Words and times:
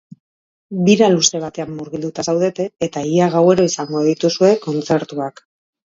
Bira 0.87 1.09
luze 1.15 1.41
batean 1.43 1.75
murgilduta 1.81 2.25
zaudete, 2.31 2.67
eta 2.89 3.05
ia 3.13 3.29
gauero 3.39 3.69
izango 3.73 4.03
dituzue 4.11 4.51
kontzertuak. 4.69 5.45